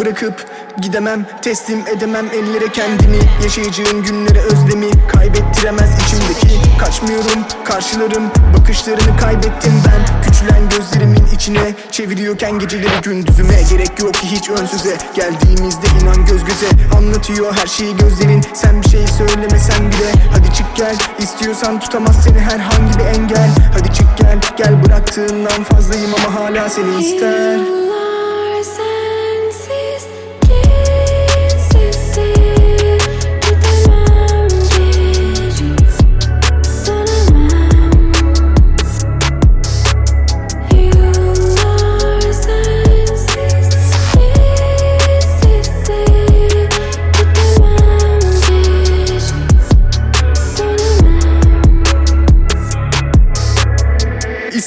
[0.00, 0.46] bırakıp
[0.80, 3.18] gidemem Teslim edemem ellere kendimi.
[3.42, 6.78] Yaşayacağım günlere özlemi Kaybettiremez içimdeki.
[6.78, 10.22] Kaçmıyorum karşılarım Bakışlarını kaybettim ben.
[10.22, 13.62] Küçülen gözlerimin içine Çeviriyorken geceleri gündüzüme.
[13.70, 16.66] Gerek yok ki hiç önsüze Geldiğimizde inan göz göze.
[16.96, 18.44] Anlatıyor her şeyi gözlerin.
[18.54, 20.12] Sen bir şey söylemesen bile.
[20.30, 23.50] Hadi çık gel istiyorsan tutamaz seni herhangi bir engel.
[23.72, 27.85] Hadi çık gel gel bıraktığından fazlayım ama hala seni ister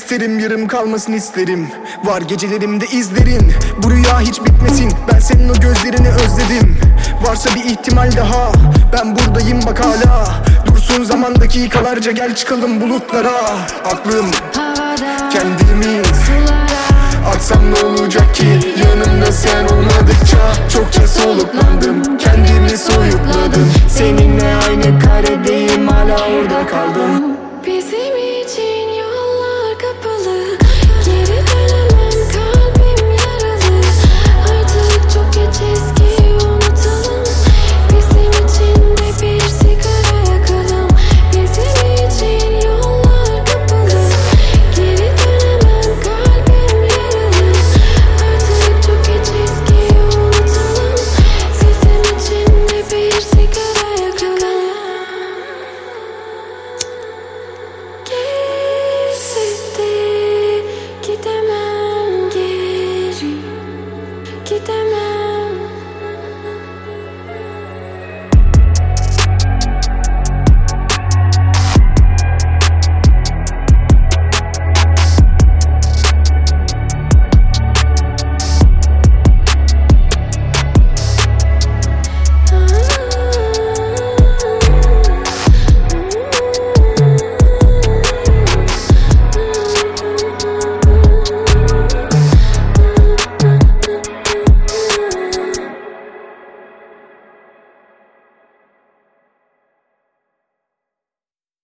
[0.09, 1.67] isterim Yarım kalmasın isterim.
[2.03, 4.93] Var gecelerimde izlerin Bu rüya hiç bitmesin.
[5.13, 6.77] Ben senin o gözlerini özledim.
[7.21, 8.51] Varsa bir ihtimal daha
[8.93, 10.43] Ben buradayım bak hala.
[10.65, 13.41] Dursun zaman dakikalarca Gel çıkalım bulutlara.
[13.85, 14.25] Aklım
[15.33, 16.07] kendimiz
[17.35, 18.59] Aksam ne olacak ki?
[18.83, 22.17] Yanımda sen olmadıkça Çokça soluklandım.
[22.17, 23.71] Kendimi soyutladım.
[23.89, 27.39] Seninle aynı karedeyim Hala orada kaldım.